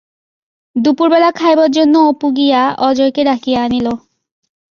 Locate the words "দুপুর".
0.75-1.07